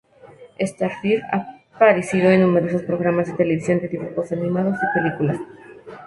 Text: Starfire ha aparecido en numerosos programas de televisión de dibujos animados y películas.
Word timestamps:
Starfire 0.59 1.21
ha 1.31 1.59
aparecido 1.75 2.31
en 2.31 2.41
numerosos 2.41 2.81
programas 2.81 3.27
de 3.27 3.33
televisión 3.33 3.79
de 3.81 3.87
dibujos 3.87 4.31
animados 4.31 4.75
y 4.81 4.99
películas. 4.99 5.37